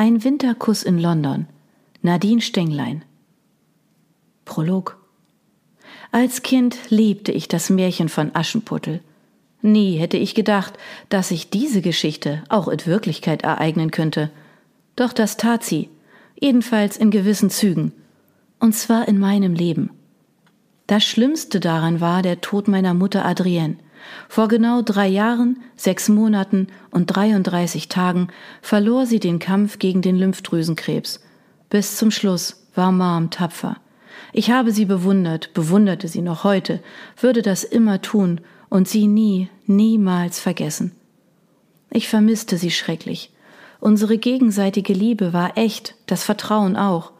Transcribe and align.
Ein 0.00 0.24
Winterkuss 0.24 0.82
in 0.82 0.98
London. 0.98 1.46
Nadine 2.00 2.40
Stenglein. 2.40 3.04
Prolog. 4.46 4.96
Als 6.10 6.40
Kind 6.40 6.78
liebte 6.88 7.32
ich 7.32 7.48
das 7.48 7.68
Märchen 7.68 8.08
von 8.08 8.34
Aschenputtel. 8.34 9.02
Nie 9.60 9.98
hätte 9.98 10.16
ich 10.16 10.34
gedacht, 10.34 10.78
dass 11.10 11.28
sich 11.28 11.50
diese 11.50 11.82
Geschichte 11.82 12.42
auch 12.48 12.68
in 12.68 12.86
Wirklichkeit 12.86 13.42
ereignen 13.42 13.90
könnte. 13.90 14.30
Doch 14.96 15.12
das 15.12 15.36
tat 15.36 15.64
sie, 15.64 15.90
jedenfalls 16.40 16.96
in 16.96 17.10
gewissen 17.10 17.50
Zügen, 17.50 17.92
und 18.58 18.74
zwar 18.74 19.06
in 19.06 19.18
meinem 19.18 19.52
Leben. 19.52 19.90
Das 20.86 21.04
Schlimmste 21.04 21.60
daran 21.60 22.00
war 22.00 22.22
der 22.22 22.40
Tod 22.40 22.68
meiner 22.68 22.94
Mutter 22.94 23.26
Adrienne. 23.26 23.76
Vor 24.28 24.48
genau 24.48 24.82
drei 24.82 25.08
Jahren, 25.08 25.62
sechs 25.76 26.08
Monaten 26.08 26.68
und 26.90 27.06
33 27.06 27.88
Tagen 27.88 28.28
verlor 28.62 29.06
sie 29.06 29.20
den 29.20 29.38
Kampf 29.38 29.78
gegen 29.78 30.02
den 30.02 30.16
Lymphdrüsenkrebs. 30.16 31.20
Bis 31.68 31.96
zum 31.96 32.10
Schluss 32.10 32.66
war 32.74 32.92
Mom 32.92 33.30
tapfer. 33.30 33.76
Ich 34.32 34.50
habe 34.50 34.72
sie 34.72 34.84
bewundert, 34.84 35.52
bewunderte 35.54 36.08
sie 36.08 36.22
noch 36.22 36.44
heute, 36.44 36.80
würde 37.20 37.42
das 37.42 37.64
immer 37.64 38.00
tun 38.00 38.40
und 38.68 38.88
sie 38.88 39.06
nie, 39.06 39.48
niemals 39.66 40.40
vergessen. 40.40 40.92
Ich 41.90 42.08
vermisste 42.08 42.56
sie 42.56 42.70
schrecklich. 42.70 43.32
Unsere 43.80 44.18
gegenseitige 44.18 44.92
Liebe 44.92 45.32
war 45.32 45.56
echt, 45.56 45.96
das 46.06 46.22
Vertrauen 46.22 46.76
auch. 46.76 47.12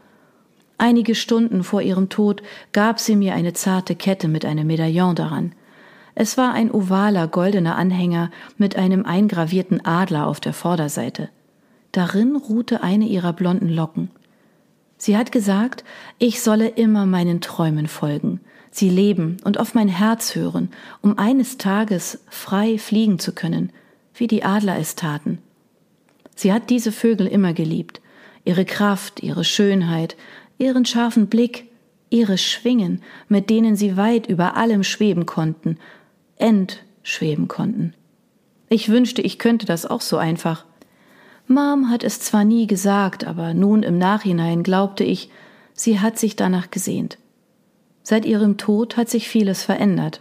Einige 0.78 1.14
Stunden 1.14 1.64
vor 1.64 1.82
ihrem 1.82 2.08
Tod 2.08 2.42
gab 2.72 3.00
sie 3.00 3.16
mir 3.16 3.34
eine 3.34 3.52
zarte 3.52 3.94
Kette 3.96 4.28
mit 4.28 4.44
einem 4.44 4.66
Medaillon 4.66 5.14
daran. 5.14 5.52
Es 6.14 6.36
war 6.36 6.52
ein 6.52 6.70
ovaler 6.70 7.28
goldener 7.28 7.76
Anhänger 7.76 8.30
mit 8.56 8.76
einem 8.76 9.04
eingravierten 9.04 9.84
Adler 9.84 10.26
auf 10.26 10.40
der 10.40 10.52
Vorderseite. 10.52 11.28
Darin 11.92 12.36
ruhte 12.36 12.82
eine 12.82 13.06
ihrer 13.06 13.32
blonden 13.32 13.68
Locken. 13.68 14.10
Sie 14.96 15.16
hat 15.16 15.32
gesagt, 15.32 15.84
ich 16.18 16.42
solle 16.42 16.68
immer 16.68 17.06
meinen 17.06 17.40
Träumen 17.40 17.86
folgen, 17.86 18.40
sie 18.70 18.90
leben 18.90 19.38
und 19.44 19.58
auf 19.58 19.74
mein 19.74 19.88
Herz 19.88 20.34
hören, 20.34 20.70
um 21.00 21.18
eines 21.18 21.56
Tages 21.56 22.22
frei 22.28 22.76
fliegen 22.78 23.18
zu 23.18 23.32
können, 23.32 23.72
wie 24.14 24.26
die 24.26 24.44
Adler 24.44 24.78
es 24.78 24.96
taten. 24.96 25.38
Sie 26.34 26.52
hat 26.52 26.70
diese 26.70 26.92
Vögel 26.92 27.26
immer 27.26 27.54
geliebt, 27.54 28.00
ihre 28.44 28.64
Kraft, 28.64 29.22
ihre 29.22 29.44
Schönheit, 29.44 30.16
ihren 30.58 30.84
scharfen 30.84 31.28
Blick, 31.28 31.66
ihre 32.10 32.38
Schwingen, 32.38 33.02
mit 33.28 33.48
denen 33.50 33.76
sie 33.76 33.96
weit 33.96 34.26
über 34.26 34.56
allem 34.56 34.82
schweben 34.82 35.26
konnten, 35.26 35.78
entschweben 36.40 37.48
konnten. 37.48 37.94
Ich 38.68 38.88
wünschte, 38.88 39.22
ich 39.22 39.38
könnte 39.38 39.66
das 39.66 39.86
auch 39.86 40.00
so 40.00 40.16
einfach. 40.16 40.64
Mom 41.46 41.90
hat 41.90 42.04
es 42.04 42.20
zwar 42.20 42.44
nie 42.44 42.66
gesagt, 42.66 43.24
aber 43.24 43.54
nun 43.54 43.82
im 43.82 43.98
Nachhinein 43.98 44.62
glaubte 44.62 45.02
ich, 45.02 45.30
sie 45.74 45.98
hat 45.98 46.18
sich 46.18 46.36
danach 46.36 46.70
gesehnt. 46.70 47.18
Seit 48.02 48.24
ihrem 48.24 48.56
Tod 48.56 48.96
hat 48.96 49.08
sich 49.08 49.28
vieles 49.28 49.64
verändert. 49.64 50.20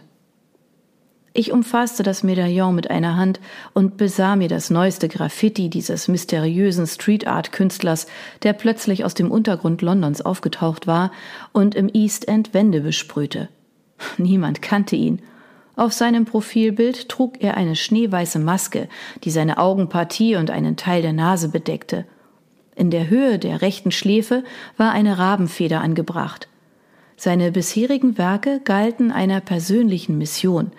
Ich 1.32 1.52
umfasste 1.52 2.02
das 2.02 2.24
Medaillon 2.24 2.74
mit 2.74 2.90
einer 2.90 3.16
Hand 3.16 3.38
und 3.72 3.96
besah 3.96 4.34
mir 4.34 4.48
das 4.48 4.68
neueste 4.68 5.08
Graffiti 5.08 5.70
dieses 5.70 6.08
mysteriösen 6.08 6.88
Street 6.88 7.28
Art 7.28 7.52
Künstlers, 7.52 8.08
der 8.42 8.52
plötzlich 8.52 9.04
aus 9.04 9.14
dem 9.14 9.30
Untergrund 9.30 9.80
Londons 9.80 10.22
aufgetaucht 10.22 10.88
war 10.88 11.12
und 11.52 11.76
im 11.76 11.88
East 11.92 12.26
End 12.26 12.52
Wände 12.52 12.80
besprühte. 12.80 13.48
Niemand 14.18 14.60
kannte 14.60 14.96
ihn. 14.96 15.22
Auf 15.80 15.94
seinem 15.94 16.26
Profilbild 16.26 17.08
trug 17.08 17.42
er 17.42 17.56
eine 17.56 17.74
schneeweiße 17.74 18.38
Maske, 18.38 18.86
die 19.24 19.30
seine 19.30 19.56
Augenpartie 19.56 20.36
und 20.36 20.50
einen 20.50 20.76
Teil 20.76 21.00
der 21.00 21.14
Nase 21.14 21.48
bedeckte. 21.48 22.04
In 22.76 22.90
der 22.90 23.08
Höhe 23.08 23.38
der 23.38 23.62
rechten 23.62 23.90
Schläfe 23.90 24.44
war 24.76 24.92
eine 24.92 25.16
Rabenfeder 25.16 25.80
angebracht. 25.80 26.48
Seine 27.16 27.50
bisherigen 27.50 28.18
Werke 28.18 28.60
galten 28.62 29.10
einer 29.10 29.40
persönlichen 29.40 30.18
Mission, 30.18 30.72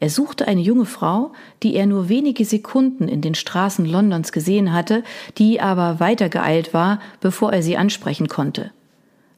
er 0.00 0.10
suchte 0.10 0.48
eine 0.48 0.60
junge 0.60 0.86
Frau, 0.86 1.30
die 1.62 1.76
er 1.76 1.86
nur 1.86 2.08
wenige 2.08 2.44
Sekunden 2.44 3.06
in 3.06 3.20
den 3.20 3.36
Straßen 3.36 3.86
Londons 3.86 4.32
gesehen 4.32 4.72
hatte, 4.72 5.04
die 5.38 5.60
aber 5.60 6.00
weitergeeilt 6.00 6.74
war, 6.74 6.98
bevor 7.20 7.52
er 7.52 7.62
sie 7.62 7.76
ansprechen 7.76 8.26
konnte. 8.26 8.72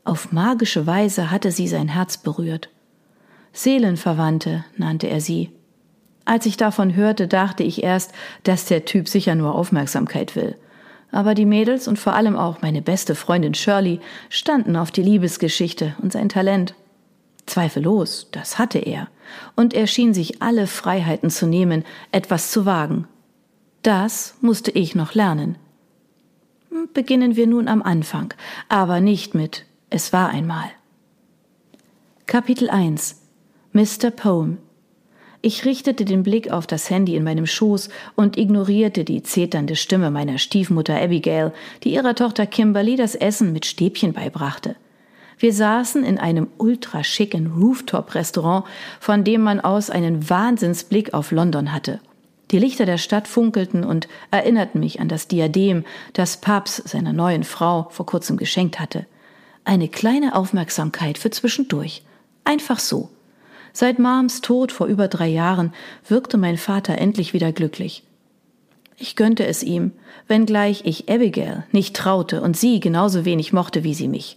Auf 0.02 0.32
magische 0.32 0.86
Weise 0.86 1.30
hatte 1.30 1.52
sie 1.52 1.68
sein 1.68 1.88
Herz 1.88 2.16
berührt. 2.16 2.70
Seelenverwandte 3.52 4.64
nannte 4.76 5.08
er 5.08 5.20
sie. 5.20 5.50
Als 6.24 6.46
ich 6.46 6.56
davon 6.56 6.94
hörte, 6.94 7.26
dachte 7.26 7.62
ich 7.62 7.82
erst, 7.82 8.12
dass 8.44 8.64
der 8.64 8.84
Typ 8.84 9.08
sicher 9.08 9.34
nur 9.34 9.54
Aufmerksamkeit 9.54 10.36
will. 10.36 10.56
Aber 11.10 11.34
die 11.34 11.46
Mädels 11.46 11.88
und 11.88 11.98
vor 11.98 12.14
allem 12.14 12.36
auch 12.36 12.62
meine 12.62 12.82
beste 12.82 13.14
Freundin 13.14 13.54
Shirley 13.54 14.00
standen 14.28 14.76
auf 14.76 14.92
die 14.92 15.02
Liebesgeschichte 15.02 15.96
und 16.00 16.12
sein 16.12 16.28
Talent. 16.28 16.74
Zweifellos, 17.46 18.28
das 18.30 18.58
hatte 18.58 18.78
er, 18.78 19.08
und 19.56 19.74
er 19.74 19.88
schien 19.88 20.14
sich 20.14 20.40
alle 20.40 20.68
Freiheiten 20.68 21.30
zu 21.30 21.46
nehmen, 21.46 21.84
etwas 22.12 22.52
zu 22.52 22.64
wagen. 22.64 23.08
Das 23.82 24.36
musste 24.40 24.70
ich 24.70 24.94
noch 24.94 25.14
lernen. 25.14 25.56
Beginnen 26.94 27.34
wir 27.34 27.48
nun 27.48 27.66
am 27.66 27.82
Anfang, 27.82 28.32
aber 28.68 29.00
nicht 29.00 29.34
mit 29.34 29.64
Es 29.88 30.12
war 30.12 30.28
einmal. 30.28 30.70
Kapitel 32.26 32.70
1 32.70 33.19
Mr. 33.72 34.10
Poem 34.10 34.58
ich 35.42 35.64
richtete 35.64 36.04
den 36.04 36.22
Blick 36.22 36.50
auf 36.50 36.66
das 36.66 36.90
Handy 36.90 37.16
in 37.16 37.24
meinem 37.24 37.46
Schoß 37.46 37.88
und 38.14 38.36
ignorierte 38.36 39.04
die 39.04 39.22
zeternde 39.22 39.74
Stimme 39.74 40.10
meiner 40.10 40.36
Stiefmutter 40.36 41.00
Abigail, 41.00 41.52
die 41.82 41.94
ihrer 41.94 42.14
Tochter 42.14 42.46
Kimberly 42.46 42.96
das 42.96 43.14
Essen 43.14 43.52
mit 43.52 43.64
Stäbchen 43.64 44.12
beibrachte. 44.12 44.76
Wir 45.38 45.54
saßen 45.54 46.04
in 46.04 46.18
einem 46.18 46.48
ultraschicken 46.58 47.52
Rooftop-Restaurant, 47.58 48.66
von 49.00 49.24
dem 49.24 49.40
man 49.40 49.60
aus 49.60 49.88
einen 49.88 50.28
Wahnsinnsblick 50.28 51.14
auf 51.14 51.30
London 51.30 51.72
hatte. 51.72 52.00
Die 52.50 52.58
Lichter 52.58 52.84
der 52.84 52.98
Stadt 52.98 53.26
funkelten 53.26 53.82
und 53.82 54.08
erinnerten 54.30 54.80
mich 54.80 55.00
an 55.00 55.08
das 55.08 55.26
Diadem, 55.26 55.84
das 56.12 56.36
Papst 56.36 56.86
seiner 56.86 57.14
neuen 57.14 57.44
Frau 57.44 57.88
vor 57.90 58.04
kurzem 58.04 58.36
geschenkt 58.36 58.78
hatte. 58.78 59.06
Eine 59.64 59.88
kleine 59.88 60.34
Aufmerksamkeit 60.34 61.16
für 61.16 61.30
zwischendurch. 61.30 62.02
Einfach 62.44 62.78
so. 62.78 63.08
Seit 63.72 63.98
Mams 63.98 64.40
Tod 64.40 64.72
vor 64.72 64.86
über 64.86 65.08
drei 65.08 65.28
Jahren 65.28 65.72
wirkte 66.08 66.38
mein 66.38 66.56
Vater 66.56 66.98
endlich 66.98 67.32
wieder 67.32 67.52
glücklich. 67.52 68.02
Ich 68.96 69.16
gönnte 69.16 69.46
es 69.46 69.62
ihm, 69.62 69.92
wenngleich 70.28 70.82
ich 70.84 71.10
Abigail 71.10 71.64
nicht 71.72 71.96
traute 71.96 72.42
und 72.42 72.56
sie 72.56 72.80
genauso 72.80 73.24
wenig 73.24 73.52
mochte 73.52 73.82
wie 73.82 73.94
sie 73.94 74.08
mich. 74.08 74.36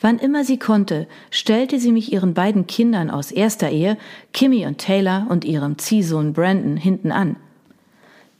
Wann 0.00 0.18
immer 0.18 0.44
sie 0.44 0.58
konnte, 0.58 1.06
stellte 1.30 1.78
sie 1.78 1.92
mich 1.92 2.12
ihren 2.12 2.34
beiden 2.34 2.66
Kindern 2.66 3.10
aus 3.10 3.30
erster 3.30 3.70
Ehe, 3.70 3.96
Kimmy 4.32 4.66
und 4.66 4.78
Taylor 4.78 5.26
und 5.30 5.44
ihrem 5.44 5.78
Ziehsohn 5.78 6.34
Brandon 6.34 6.76
hinten 6.76 7.12
an. 7.12 7.36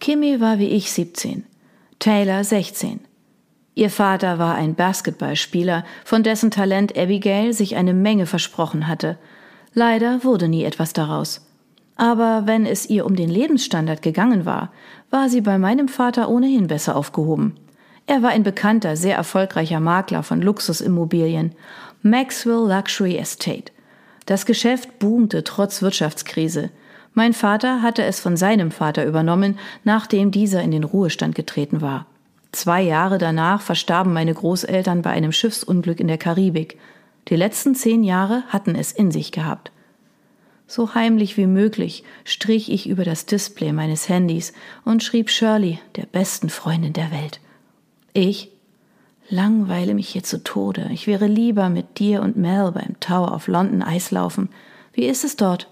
Kimmy 0.00 0.40
war 0.40 0.58
wie 0.58 0.68
ich 0.68 0.92
17, 0.92 1.44
Taylor 1.98 2.44
16. 2.44 3.00
Ihr 3.74 3.88
Vater 3.88 4.38
war 4.38 4.54
ein 4.56 4.74
Basketballspieler, 4.74 5.84
von 6.04 6.22
dessen 6.22 6.50
Talent 6.50 6.96
Abigail 6.98 7.54
sich 7.54 7.76
eine 7.76 7.94
Menge 7.94 8.26
versprochen 8.26 8.86
hatte. 8.86 9.16
Leider 9.74 10.24
wurde 10.24 10.48
nie 10.48 10.64
etwas 10.64 10.92
daraus. 10.92 11.44
Aber 11.96 12.42
wenn 12.46 12.66
es 12.66 12.88
ihr 12.88 13.06
um 13.06 13.16
den 13.16 13.28
Lebensstandard 13.28 14.02
gegangen 14.02 14.44
war, 14.44 14.72
war 15.10 15.28
sie 15.28 15.40
bei 15.40 15.58
meinem 15.58 15.88
Vater 15.88 16.28
ohnehin 16.28 16.66
besser 16.66 16.96
aufgehoben. 16.96 17.54
Er 18.06 18.22
war 18.22 18.30
ein 18.30 18.42
bekannter, 18.42 18.96
sehr 18.96 19.16
erfolgreicher 19.16 19.80
Makler 19.80 20.22
von 20.22 20.42
Luxusimmobilien, 20.42 21.52
Maxwell 22.02 22.68
Luxury 22.68 23.16
Estate. 23.16 23.72
Das 24.26 24.44
Geschäft 24.46 24.98
boomte 24.98 25.44
trotz 25.44 25.82
Wirtschaftskrise. 25.82 26.70
Mein 27.14 27.32
Vater 27.32 27.80
hatte 27.80 28.02
es 28.02 28.20
von 28.20 28.36
seinem 28.36 28.70
Vater 28.70 29.06
übernommen, 29.06 29.58
nachdem 29.84 30.30
dieser 30.30 30.62
in 30.62 30.72
den 30.72 30.84
Ruhestand 30.84 31.34
getreten 31.34 31.80
war. 31.80 32.06
Zwei 32.52 32.82
Jahre 32.82 33.18
danach 33.18 33.62
verstarben 33.62 34.12
meine 34.12 34.34
Großeltern 34.34 35.02
bei 35.02 35.10
einem 35.10 35.32
Schiffsunglück 35.32 36.00
in 36.00 36.08
der 36.08 36.18
Karibik. 36.18 36.78
Die 37.28 37.36
letzten 37.36 37.74
zehn 37.74 38.04
Jahre 38.04 38.42
hatten 38.48 38.74
es 38.74 38.92
in 38.92 39.10
sich 39.10 39.32
gehabt. 39.32 39.72
So 40.74 40.92
heimlich 40.92 41.36
wie 41.36 41.46
möglich 41.46 42.02
strich 42.24 42.68
ich 42.68 42.88
über 42.88 43.04
das 43.04 43.26
Display 43.26 43.70
meines 43.70 44.08
Handys 44.08 44.52
und 44.84 45.04
schrieb 45.04 45.30
Shirley, 45.30 45.78
der 45.94 46.04
besten 46.04 46.48
Freundin 46.48 46.92
der 46.92 47.12
Welt. 47.12 47.38
Ich 48.12 48.50
langweile 49.28 49.94
mich 49.94 50.08
hier 50.08 50.24
zu 50.24 50.42
Tode. 50.42 50.90
Ich 50.92 51.06
wäre 51.06 51.28
lieber 51.28 51.68
mit 51.68 52.00
dir 52.00 52.22
und 52.22 52.36
Mel 52.36 52.72
beim 52.72 52.98
Tower 52.98 53.32
of 53.32 53.46
London 53.46 53.82
Eislaufen. 53.82 54.48
Wie 54.92 55.04
ist 55.04 55.22
es 55.22 55.36
dort? 55.36 55.70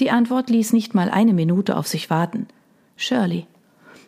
Die 0.00 0.10
Antwort 0.10 0.50
ließ 0.50 0.74
nicht 0.74 0.94
mal 0.94 1.08
eine 1.08 1.32
Minute 1.32 1.78
auf 1.78 1.88
sich 1.88 2.10
warten. 2.10 2.46
Shirley. 2.96 3.46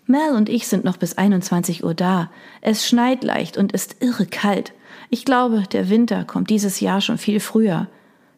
Mel 0.04 0.34
und 0.36 0.50
ich 0.50 0.68
sind 0.68 0.84
noch 0.84 0.98
bis 0.98 1.16
21 1.16 1.84
Uhr 1.84 1.94
da. 1.94 2.30
Es 2.60 2.86
schneit 2.86 3.24
leicht 3.24 3.56
und 3.56 3.72
ist 3.72 3.96
irre 4.00 4.26
kalt. 4.26 4.74
Ich 5.08 5.24
glaube, 5.24 5.62
der 5.72 5.88
Winter 5.88 6.24
kommt 6.26 6.50
dieses 6.50 6.80
Jahr 6.80 7.00
schon 7.00 7.16
viel 7.16 7.40
früher. 7.40 7.88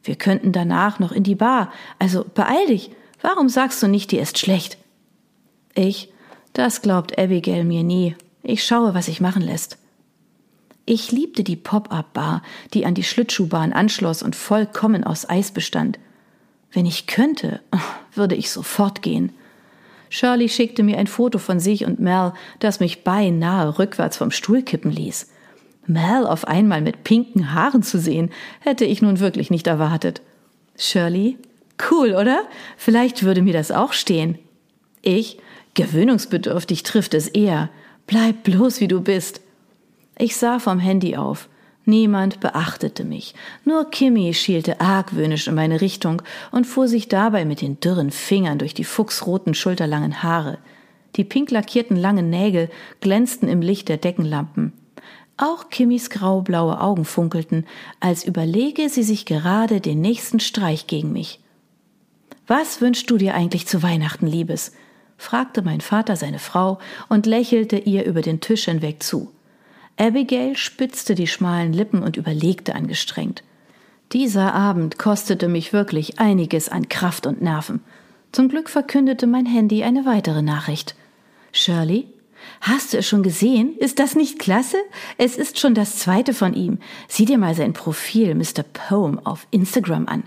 Wir 0.04 0.16
könnten 0.16 0.52
danach 0.52 0.98
noch 1.00 1.12
in 1.12 1.24
die 1.24 1.34
Bar. 1.34 1.72
Also 1.98 2.24
beeil 2.34 2.66
dich. 2.68 2.90
Warum 3.22 3.48
sagst 3.48 3.82
du 3.82 3.88
nicht, 3.88 4.12
dir 4.12 4.20
ist 4.22 4.38
schlecht? 4.38 4.76
Ich, 5.74 6.12
das 6.52 6.82
glaubt 6.82 7.18
Abigail 7.18 7.64
mir 7.64 7.82
nie. 7.82 8.14
Ich 8.42 8.62
schaue, 8.64 8.94
was 8.94 9.06
sich 9.06 9.20
machen 9.20 9.42
lässt. 9.42 9.78
Ich 10.86 11.10
liebte 11.10 11.42
die 11.42 11.56
Pop-up-Bar, 11.56 12.42
die 12.74 12.84
an 12.84 12.94
die 12.94 13.02
Schlittschuhbahn 13.02 13.72
anschloss 13.72 14.22
und 14.22 14.36
vollkommen 14.36 15.02
aus 15.02 15.28
Eis 15.28 15.50
bestand. 15.50 15.98
Wenn 16.70 16.84
ich 16.84 17.06
könnte, 17.06 17.60
würde 18.14 18.34
ich 18.34 18.50
sofort 18.50 19.00
gehen. 19.00 19.32
Shirley 20.10 20.50
schickte 20.50 20.82
mir 20.82 20.98
ein 20.98 21.06
Foto 21.06 21.38
von 21.38 21.58
sich 21.58 21.86
und 21.86 21.98
Mel, 21.98 22.34
das 22.58 22.78
mich 22.78 23.02
beinahe 23.02 23.78
rückwärts 23.78 24.18
vom 24.18 24.30
Stuhl 24.30 24.62
kippen 24.62 24.90
ließ. 24.90 25.30
Mel 25.86 26.26
auf 26.26 26.46
einmal 26.46 26.80
mit 26.80 27.04
pinken 27.04 27.54
Haaren 27.54 27.82
zu 27.82 27.98
sehen, 27.98 28.30
hätte 28.60 28.84
ich 28.84 29.02
nun 29.02 29.20
wirklich 29.20 29.50
nicht 29.50 29.66
erwartet. 29.66 30.22
Shirley? 30.76 31.38
Cool, 31.90 32.14
oder? 32.14 32.42
Vielleicht 32.76 33.22
würde 33.22 33.42
mir 33.42 33.52
das 33.52 33.70
auch 33.70 33.92
stehen. 33.92 34.38
Ich? 35.02 35.38
Gewöhnungsbedürftig 35.74 36.82
trifft 36.84 37.14
es 37.14 37.28
eher. 37.28 37.68
Bleib 38.06 38.44
bloß 38.44 38.80
wie 38.80 38.88
du 38.88 39.00
bist. 39.00 39.40
Ich 40.16 40.36
sah 40.36 40.58
vom 40.58 40.78
Handy 40.78 41.16
auf. 41.16 41.48
Niemand 41.84 42.40
beachtete 42.40 43.04
mich. 43.04 43.34
Nur 43.64 43.90
Kimmy 43.90 44.32
schielte 44.32 44.80
argwöhnisch 44.80 45.48
in 45.48 45.54
meine 45.54 45.80
Richtung 45.80 46.22
und 46.50 46.66
fuhr 46.66 46.88
sich 46.88 47.08
dabei 47.08 47.44
mit 47.44 47.60
den 47.60 47.80
dürren 47.80 48.10
Fingern 48.10 48.58
durch 48.58 48.72
die 48.72 48.84
fuchsroten, 48.84 49.52
schulterlangen 49.54 50.22
Haare. 50.22 50.58
Die 51.16 51.24
pink 51.24 51.50
lackierten 51.50 51.96
langen 51.96 52.30
Nägel 52.30 52.70
glänzten 53.00 53.48
im 53.48 53.60
Licht 53.60 53.88
der 53.88 53.98
Deckenlampen. 53.98 54.72
Auch 55.36 55.68
Kimmys 55.68 56.10
graublaue 56.10 56.80
Augen 56.80 57.04
funkelten, 57.04 57.66
als 57.98 58.24
überlege 58.24 58.88
sie 58.88 59.02
sich 59.02 59.26
gerade 59.26 59.80
den 59.80 60.00
nächsten 60.00 60.38
Streich 60.38 60.86
gegen 60.86 61.12
mich. 61.12 61.40
Was 62.46 62.80
wünschst 62.80 63.10
du 63.10 63.16
dir 63.16 63.34
eigentlich 63.34 63.66
zu 63.66 63.82
Weihnachten, 63.82 64.26
Liebes? 64.26 64.72
fragte 65.16 65.62
mein 65.62 65.80
Vater 65.80 66.16
seine 66.16 66.38
Frau 66.38 66.78
und 67.08 67.26
lächelte 67.26 67.78
ihr 67.78 68.04
über 68.04 68.20
den 68.20 68.40
Tisch 68.40 68.66
hinweg 68.66 69.02
zu. 69.02 69.32
Abigail 69.96 70.56
spitzte 70.56 71.14
die 71.14 71.26
schmalen 71.26 71.72
Lippen 71.72 72.02
und 72.02 72.16
überlegte 72.16 72.74
angestrengt. 72.74 73.42
Dieser 74.12 74.54
Abend 74.54 74.98
kostete 74.98 75.48
mich 75.48 75.72
wirklich 75.72 76.18
einiges 76.18 76.68
an 76.68 76.88
Kraft 76.88 77.26
und 77.26 77.42
Nerven. 77.42 77.80
Zum 78.32 78.48
Glück 78.48 78.68
verkündete 78.68 79.26
mein 79.26 79.46
Handy 79.46 79.82
eine 79.82 80.04
weitere 80.04 80.42
Nachricht. 80.42 80.94
Shirley, 81.52 82.06
Hast 82.60 82.92
du 82.92 82.98
es 82.98 83.08
schon 83.08 83.22
gesehen? 83.22 83.76
Ist 83.78 83.98
das 83.98 84.14
nicht 84.14 84.38
klasse? 84.38 84.78
Es 85.18 85.36
ist 85.36 85.58
schon 85.58 85.74
das 85.74 85.98
zweite 85.98 86.34
von 86.34 86.54
ihm. 86.54 86.78
Sieh 87.08 87.24
dir 87.24 87.38
mal 87.38 87.54
sein 87.54 87.72
Profil, 87.72 88.34
Mr. 88.34 88.62
Poem, 88.72 89.18
auf 89.24 89.46
Instagram 89.50 90.08
an. 90.08 90.24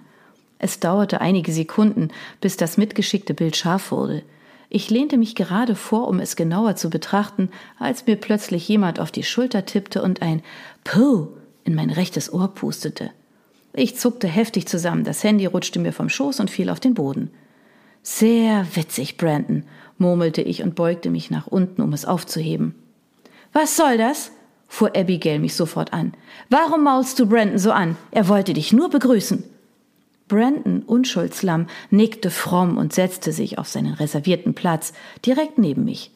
Es 0.59 0.79
dauerte 0.79 1.21
einige 1.21 1.51
Sekunden, 1.51 2.09
bis 2.41 2.57
das 2.57 2.77
mitgeschickte 2.77 3.33
Bild 3.33 3.55
scharf 3.55 3.91
wurde. 3.91 4.23
Ich 4.69 4.89
lehnte 4.89 5.17
mich 5.17 5.35
gerade 5.35 5.75
vor, 5.75 6.07
um 6.07 6.19
es 6.19 6.35
genauer 6.35 6.75
zu 6.75 6.89
betrachten, 6.89 7.49
als 7.79 8.05
mir 8.05 8.17
plötzlich 8.17 8.67
jemand 8.67 8.99
auf 8.99 9.11
die 9.11 9.23
Schulter 9.23 9.65
tippte 9.65 10.01
und 10.01 10.21
ein 10.21 10.41
Puh 10.83 11.27
in 11.63 11.75
mein 11.75 11.89
rechtes 11.89 12.31
Ohr 12.33 12.49
pustete. 12.49 13.11
Ich 13.73 13.95
zuckte 13.95 14.27
heftig 14.27 14.67
zusammen, 14.67 15.03
das 15.03 15.23
Handy 15.23 15.45
rutschte 15.45 15.79
mir 15.79 15.93
vom 15.93 16.09
Schoß 16.09 16.39
und 16.39 16.49
fiel 16.49 16.69
auf 16.69 16.79
den 16.79 16.95
Boden. 16.95 17.31
Sehr 18.09 18.65
witzig, 18.73 19.17
Brandon, 19.17 19.63
murmelte 19.97 20.41
ich 20.41 20.63
und 20.63 20.75
beugte 20.75 21.09
mich 21.09 21.29
nach 21.29 21.45
unten, 21.45 21.81
um 21.81 21.91
es 21.91 22.05
aufzuheben. 22.05 22.73
Was 23.51 23.75
soll 23.75 23.97
das? 23.97 24.31
fuhr 24.69 24.95
Abigail 24.95 25.39
mich 25.39 25.55
sofort 25.55 25.91
an. 25.91 26.13
Warum 26.49 26.85
maulst 26.85 27.19
du 27.19 27.25
Brandon 27.27 27.59
so 27.59 27.71
an? 27.71 27.97
Er 28.11 28.29
wollte 28.29 28.53
dich 28.53 28.71
nur 28.71 28.89
begrüßen. 28.89 29.43
Brandon, 30.29 30.83
Unschuldslamm, 30.83 31.67
nickte 31.89 32.31
fromm 32.31 32.77
und 32.77 32.93
setzte 32.93 33.33
sich 33.33 33.59
auf 33.59 33.67
seinen 33.67 33.93
reservierten 33.93 34.53
Platz 34.53 34.93
direkt 35.25 35.57
neben 35.57 35.83
mich. 35.83 36.09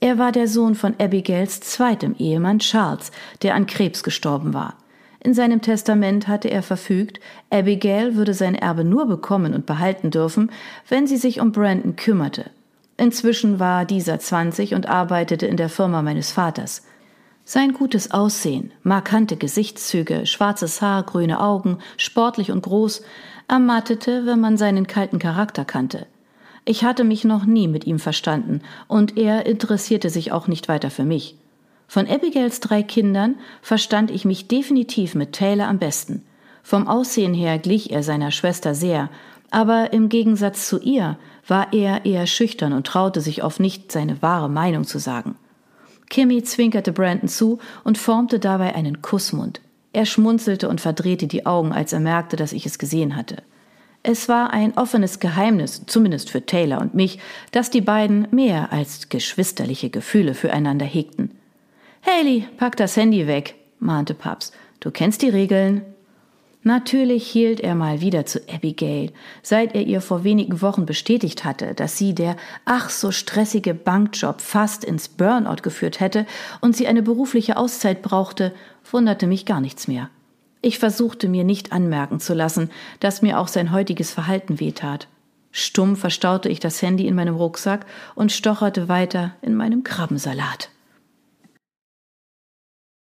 Er 0.00 0.18
war 0.18 0.32
der 0.32 0.48
Sohn 0.48 0.74
von 0.74 0.96
Abigails 0.98 1.60
zweitem 1.60 2.16
Ehemann 2.18 2.58
Charles, 2.58 3.12
der 3.42 3.54
an 3.54 3.66
Krebs 3.66 4.02
gestorben 4.02 4.54
war. 4.54 4.76
In 5.20 5.34
seinem 5.34 5.60
Testament 5.60 6.28
hatte 6.28 6.48
er 6.48 6.62
verfügt, 6.62 7.18
Abigail 7.50 8.14
würde 8.14 8.34
sein 8.34 8.54
Erbe 8.54 8.84
nur 8.84 9.06
bekommen 9.06 9.52
und 9.52 9.66
behalten 9.66 10.10
dürfen, 10.10 10.50
wenn 10.88 11.06
sie 11.06 11.16
sich 11.16 11.40
um 11.40 11.50
Brandon 11.50 11.96
kümmerte. 11.96 12.50
Inzwischen 12.96 13.58
war 13.58 13.84
dieser 13.84 14.18
20 14.18 14.74
und 14.74 14.88
arbeitete 14.88 15.46
in 15.46 15.56
der 15.56 15.68
Firma 15.68 16.02
meines 16.02 16.30
Vaters. 16.30 16.84
Sein 17.44 17.72
gutes 17.72 18.10
Aussehen, 18.10 18.72
markante 18.82 19.36
Gesichtszüge, 19.36 20.26
schwarzes 20.26 20.82
Haar, 20.82 21.02
grüne 21.04 21.40
Augen, 21.40 21.78
sportlich 21.96 22.50
und 22.50 22.62
groß, 22.62 23.02
ermattete, 23.48 24.26
wenn 24.26 24.40
man 24.40 24.56
seinen 24.56 24.86
kalten 24.86 25.18
Charakter 25.18 25.64
kannte. 25.64 26.06
Ich 26.64 26.84
hatte 26.84 27.04
mich 27.04 27.24
noch 27.24 27.46
nie 27.46 27.66
mit 27.66 27.86
ihm 27.86 27.98
verstanden, 27.98 28.60
und 28.88 29.16
er 29.16 29.46
interessierte 29.46 30.10
sich 30.10 30.32
auch 30.32 30.48
nicht 30.48 30.68
weiter 30.68 30.90
für 30.90 31.04
mich. 31.04 31.36
Von 31.88 32.06
Abigails 32.06 32.60
drei 32.60 32.82
Kindern 32.82 33.36
verstand 33.62 34.10
ich 34.10 34.26
mich 34.26 34.46
definitiv 34.46 35.14
mit 35.14 35.32
Taylor 35.32 35.68
am 35.68 35.78
besten. 35.78 36.22
Vom 36.62 36.86
Aussehen 36.86 37.32
her 37.32 37.58
glich 37.58 37.90
er 37.90 38.02
seiner 38.02 38.30
Schwester 38.30 38.74
sehr, 38.74 39.08
aber 39.50 39.94
im 39.94 40.10
Gegensatz 40.10 40.68
zu 40.68 40.78
ihr 40.78 41.18
war 41.46 41.72
er 41.72 42.04
eher 42.04 42.26
schüchtern 42.26 42.74
und 42.74 42.86
traute 42.86 43.22
sich 43.22 43.42
oft 43.42 43.58
nicht, 43.58 43.90
seine 43.90 44.20
wahre 44.20 44.50
Meinung 44.50 44.84
zu 44.84 44.98
sagen. 44.98 45.36
Kimmy 46.10 46.42
zwinkerte 46.42 46.92
Brandon 46.92 47.28
zu 47.28 47.58
und 47.84 47.96
formte 47.96 48.38
dabei 48.38 48.74
einen 48.74 49.00
Kussmund. 49.00 49.62
Er 49.94 50.04
schmunzelte 50.04 50.68
und 50.68 50.82
verdrehte 50.82 51.26
die 51.26 51.46
Augen, 51.46 51.72
als 51.72 51.94
er 51.94 52.00
merkte, 52.00 52.36
dass 52.36 52.52
ich 52.52 52.66
es 52.66 52.78
gesehen 52.78 53.16
hatte. 53.16 53.42
Es 54.02 54.28
war 54.28 54.52
ein 54.52 54.76
offenes 54.76 55.20
Geheimnis, 55.20 55.84
zumindest 55.86 56.30
für 56.30 56.44
Taylor 56.44 56.82
und 56.82 56.94
mich, 56.94 57.18
dass 57.50 57.70
die 57.70 57.80
beiden 57.80 58.28
mehr 58.30 58.72
als 58.72 59.08
geschwisterliche 59.08 59.88
Gefühle 59.88 60.34
füreinander 60.34 60.86
hegten. 60.86 61.32
Haley, 62.10 62.48
pack 62.56 62.74
das 62.78 62.96
Handy 62.96 63.26
weg, 63.26 63.56
mahnte 63.80 64.14
Paps. 64.14 64.52
Du 64.80 64.90
kennst 64.90 65.20
die 65.20 65.28
Regeln. 65.28 65.82
Natürlich 66.62 67.26
hielt 67.26 67.60
er 67.60 67.74
mal 67.74 68.00
wieder 68.00 68.24
zu 68.24 68.40
Abigail, 68.48 69.12
seit 69.42 69.74
er 69.74 69.82
ihr 69.82 70.00
vor 70.00 70.24
wenigen 70.24 70.62
Wochen 70.62 70.86
bestätigt 70.86 71.44
hatte, 71.44 71.74
dass 71.74 71.98
sie 71.98 72.14
der 72.14 72.36
ach 72.64 72.88
so 72.88 73.10
stressige 73.10 73.74
Bankjob 73.74 74.40
fast 74.40 74.84
ins 74.84 75.08
Burnout 75.08 75.60
geführt 75.62 76.00
hätte 76.00 76.24
und 76.62 76.74
sie 76.74 76.86
eine 76.86 77.02
berufliche 77.02 77.58
Auszeit 77.58 78.00
brauchte, 78.00 78.54
wunderte 78.90 79.26
mich 79.26 79.44
gar 79.44 79.60
nichts 79.60 79.86
mehr. 79.86 80.08
Ich 80.62 80.78
versuchte 80.78 81.28
mir 81.28 81.44
nicht 81.44 81.72
anmerken 81.72 82.20
zu 82.20 82.32
lassen, 82.32 82.70
dass 83.00 83.20
mir 83.20 83.38
auch 83.38 83.48
sein 83.48 83.70
heutiges 83.70 84.12
Verhalten 84.12 84.60
wehtat. 84.60 85.08
Stumm 85.52 85.94
verstaute 85.94 86.48
ich 86.48 86.58
das 86.58 86.80
Handy 86.80 87.06
in 87.06 87.14
meinem 87.14 87.36
Rucksack 87.36 87.84
und 88.14 88.32
stocherte 88.32 88.88
weiter 88.88 89.34
in 89.42 89.54
meinem 89.54 89.84
Krabbensalat. 89.84 90.70